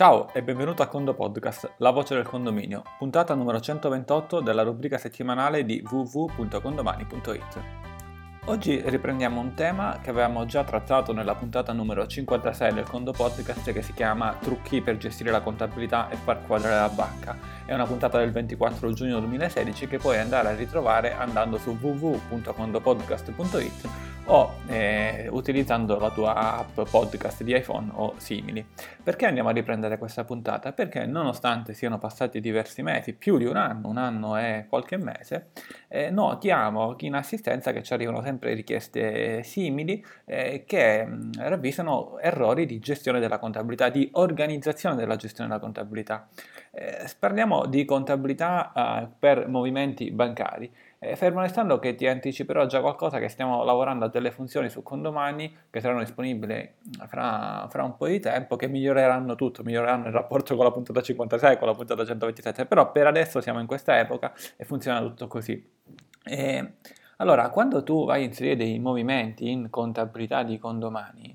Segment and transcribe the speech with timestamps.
[0.00, 4.96] Ciao e benvenuto a Condo Podcast, la voce del condominio, puntata numero 128 della rubrica
[4.96, 7.62] settimanale di www.condomani.it.
[8.46, 13.72] Oggi riprendiamo un tema che avevamo già trattato nella puntata numero 56 del Condo Podcast
[13.72, 17.36] che si chiama Trucchi per gestire la contabilità e far quadrare la banca.
[17.66, 23.88] È una puntata del 24 giugno 2016 che puoi andare a ritrovare andando su www.condopodcast.it
[24.32, 28.64] o eh, utilizzando la tua app podcast di iPhone o simili.
[29.02, 30.72] Perché andiamo a riprendere questa puntata?
[30.72, 35.48] Perché nonostante siano passati diversi mesi, più di un anno, un anno e qualche mese,
[35.88, 42.66] eh, notiamo in assistenza che ci arrivano sempre richieste simili eh, che mh, ravvisano errori
[42.66, 46.28] di gestione della contabilità, di organizzazione della gestione della contabilità.
[46.70, 50.72] Eh, parliamo di contabilità eh, per movimenti bancari.
[51.02, 54.82] Eh, fermo restando che ti anticiperò già qualcosa che stiamo lavorando a delle funzioni su
[54.82, 56.74] condomani che saranno disponibili
[57.06, 61.00] fra, fra, un po' di tempo che miglioreranno tutto, miglioreranno il rapporto con la puntata
[61.00, 65.26] 56, con la puntata 127, però per adesso siamo in questa epoca e funziona tutto
[65.26, 65.66] così.
[66.22, 66.72] E,
[67.16, 71.34] allora, quando tu vai a inserire dei movimenti in contabilità di condomani,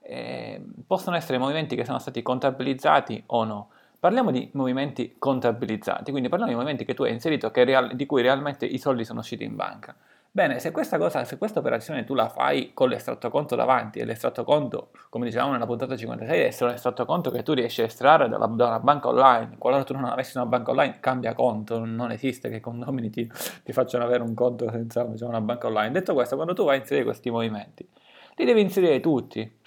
[0.00, 3.68] eh, possono essere movimenti che sono stati contabilizzati o no.
[4.02, 8.20] Parliamo di movimenti contabilizzati, quindi parliamo di movimenti che tu hai inserito real, di cui
[8.20, 9.94] realmente i soldi sono usciti in banca.
[10.28, 14.04] Bene, se questa cosa, se questa operazione tu la fai con l'estratto conto davanti e
[14.04, 17.80] l'estratto conto, come dicevamo nella puntata 56, deve essere un estratto conto che tu riesci
[17.80, 19.54] a estrarre dalla, da una banca online.
[19.56, 23.30] Qualora tu non avessi una banca online, cambia conto, non esiste che i condomini ti,
[23.62, 25.92] ti facciano avere un conto senza diciamo, una banca online.
[25.92, 27.88] Detto questo, quando tu vai a inserire questi movimenti,
[28.34, 29.60] li devi inserire tutti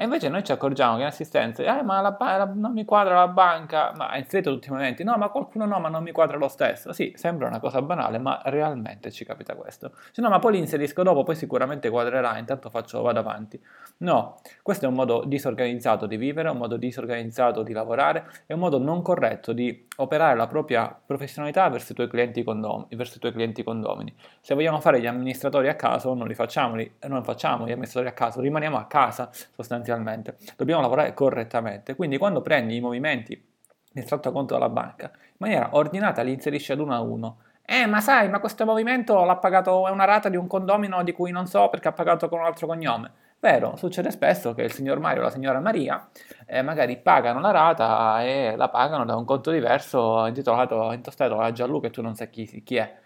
[0.00, 3.16] e invece noi ci accorgiamo che in assistenza, eh, ma la, la, non mi quadra
[3.16, 6.10] la banca, ma ha inserito tutti i momenti, no, ma qualcuno no, ma non mi
[6.10, 6.94] quadra lo stesso.
[6.94, 9.92] Sì, sembra una cosa banale, ma realmente ci capita questo.
[10.12, 13.62] Cioè, no, ma poi li inserisco dopo, poi sicuramente quadrerà, intanto faccio, vado avanti.
[13.98, 18.60] No, questo è un modo disorganizzato di vivere, un modo disorganizzato di lavorare, è un
[18.60, 22.96] modo non corretto di operare la propria professionalità verso i tuoi clienti condomini.
[22.96, 24.14] Verso i tuoi clienti condomini.
[24.40, 28.14] Se vogliamo fare gli amministratori a caso, non li facciamo, non facciamo gli amministratori a
[28.14, 30.36] caso, rimaniamo a casa sostanzialmente sostanzialmente.
[30.56, 31.96] Dobbiamo lavorare correttamente.
[31.96, 33.48] Quindi quando prendi i movimenti
[33.92, 37.38] estratto conto dalla banca, in maniera ordinata li inserisci ad uno a uno.
[37.64, 41.12] Eh, ma sai, ma questo movimento l'ha pagato, è una rata di un condomino di
[41.12, 43.12] cui non so perché ha pagato con un altro cognome.
[43.38, 46.08] Vero, succede spesso che il signor Mario e la signora Maria
[46.46, 51.50] eh, magari pagano la rata e la pagano da un conto diverso intitolato, intostato a
[51.50, 52.98] Gianluca e tu non sai chi, chi è.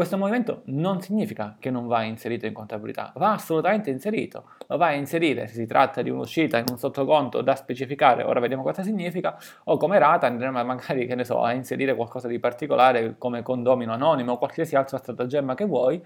[0.00, 4.94] Questo movimento non significa che non va inserito in contabilità, va assolutamente inserito, lo vai
[4.94, 8.82] a inserire se si tratta di un'uscita in un sottoconto da specificare, ora vediamo cosa
[8.82, 13.42] significa, o come rata andremo magari, che ne so, a inserire qualcosa di particolare come
[13.42, 16.02] condomino anonimo o qualsiasi altra stratagemma che vuoi,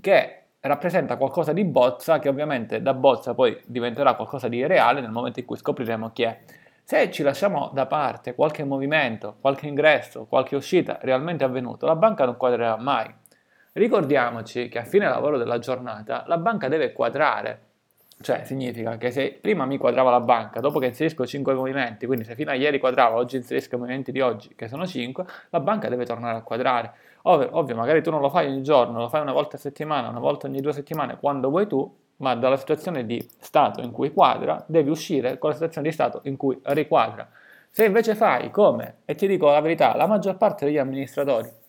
[0.00, 5.12] che rappresenta qualcosa di bozza che ovviamente da bozza poi diventerà qualcosa di reale nel
[5.12, 6.40] momento in cui scopriremo chi è.
[6.82, 12.24] Se ci lasciamo da parte qualche movimento, qualche ingresso, qualche uscita realmente avvenuto, la banca
[12.24, 13.22] non quadrerà mai.
[13.76, 17.60] Ricordiamoci che a fine lavoro della giornata la banca deve quadrare,
[18.22, 22.24] cioè significa che se prima mi quadrava la banca, dopo che inserisco 5 movimenti, quindi
[22.24, 25.60] se fino a ieri quadrava, oggi inserisco i movimenti di oggi, che sono 5, la
[25.60, 26.90] banca deve tornare a quadrare.
[27.24, 30.08] Ovvio, ovvio, magari tu non lo fai ogni giorno, lo fai una volta a settimana,
[30.08, 34.10] una volta ogni due settimane, quando vuoi tu, ma dalla situazione di stato in cui
[34.10, 37.28] quadra, devi uscire con la situazione di stato in cui riquadra.
[37.68, 41.64] Se invece fai come, e ti dico la verità, la maggior parte degli amministratori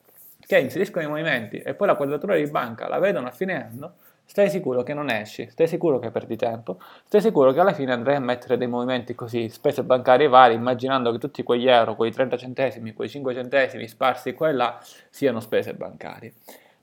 [0.47, 3.95] che inseriscono i movimenti e poi la quadratura di banca la vedono a fine anno,
[4.23, 7.91] stai sicuro che non esci, stai sicuro che perdi tempo, stai sicuro che alla fine
[7.91, 12.11] andrai a mettere dei movimenti così, spese bancarie varie, immaginando che tutti quegli euro, quei
[12.11, 16.33] 30 centesimi, quei 5 centesimi sparsi qua e là, siano spese bancarie.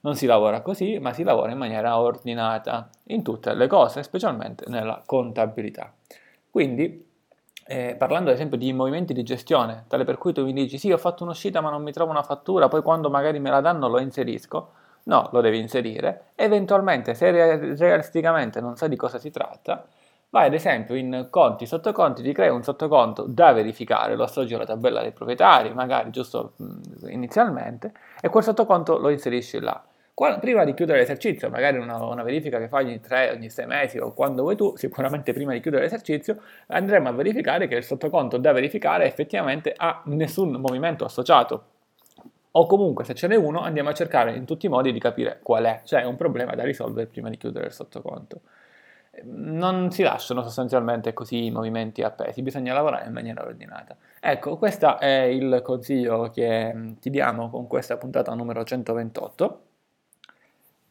[0.00, 4.64] Non si lavora così, ma si lavora in maniera ordinata in tutte le cose, specialmente
[4.68, 5.94] nella contabilità.
[6.50, 7.12] Quindi
[7.66, 10.92] eh, parlando ad esempio di movimenti di gestione, tale per cui tu mi dici sì
[10.92, 13.88] ho fatto un'uscita ma non mi trovo una fattura, poi quando magari me la danno
[13.88, 14.70] lo inserisco,
[15.04, 19.84] no, lo devi inserire, eventualmente se realisticamente non sai di cosa si tratta,
[20.30, 24.66] vai ad esempio in conti, sottoconti, ti crei un sottoconto da verificare, lo associ alla
[24.66, 29.80] tabella dei proprietari, magari giusto mh, inizialmente, e quel sottoconto lo inserisci là.
[30.14, 33.66] Quando, prima di chiudere l'esercizio, magari una, una, verifica che fai ogni 3, ogni 6
[33.66, 37.82] mesi o quando vuoi tu, sicuramente prima di chiudere l'esercizio, andremo a verificare che il
[37.82, 41.64] sottoconto da verificare effettivamente ha nessun movimento associato.
[42.52, 45.40] O comunque se ce n'è uno andiamo a cercare in tutti i modi di capire
[45.42, 48.42] qual è, cioè è un problema da risolvere prima di chiudere il sottoconto.
[49.24, 53.96] Non si lasciano sostanzialmente così i movimenti appesi, bisogna lavorare in maniera ordinata.
[54.20, 59.62] Ecco, questo è il consiglio che ti diamo con questa puntata numero 128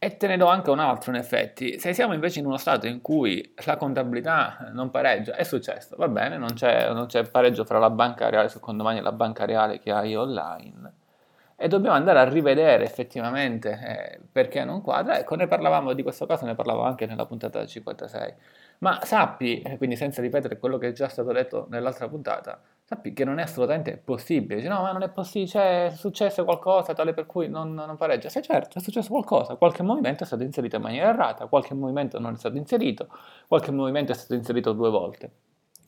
[0.04, 2.88] E te ne do anche un altro in effetti, se siamo invece in uno stato
[2.88, 7.64] in cui la contabilità non pareggia, è successo, va bene, non c'è, non c'è pareggio
[7.64, 10.94] fra la banca reale sul condomani e la banca reale che hai online,
[11.56, 15.18] e dobbiamo andare a rivedere effettivamente eh, perché non quadra.
[15.18, 18.34] Ecco, ne parlavamo di questo caso, ne parlavo anche nella puntata 56.
[18.84, 23.14] Ma sappi, eh, quindi senza ripetere quello che è già stato detto nell'altra puntata, sappi
[23.14, 24.56] che non è assolutamente possibile.
[24.56, 27.96] Dici, no, ma non è possibile, cioè, è successo qualcosa tale per cui non, non
[27.96, 28.28] pareggia.
[28.28, 29.56] Sì, certo, è successo qualcosa.
[29.56, 33.08] Qualche movimento è stato inserito in maniera errata, qualche movimento non è stato inserito,
[33.48, 35.32] qualche movimento è stato inserito due volte.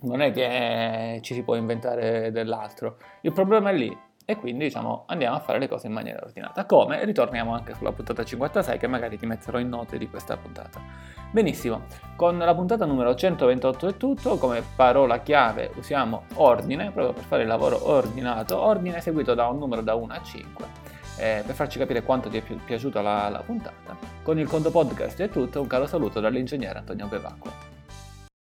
[0.03, 2.95] Non è che ci si può inventare dell'altro.
[3.23, 3.93] Il problema è lì,
[4.25, 6.65] e quindi diciamo andiamo a fare le cose in maniera ordinata.
[6.65, 7.05] Come?
[7.05, 10.81] Ritorniamo anche sulla puntata 56 che magari ti metterò in note di questa puntata.
[11.31, 11.83] Benissimo,
[12.15, 17.41] con la puntata numero 128 è tutto, come parola chiave usiamo ordine, proprio per fare
[17.43, 20.65] il lavoro ordinato, ordine seguito da un numero da 1 a 5,
[21.17, 23.97] eh, per farci capire quanto ti è pi- piaciuta la, la puntata.
[24.23, 27.74] Con il conto podcast è tutto, un caro saluto dall'ingegnere Antonio Bevacqua.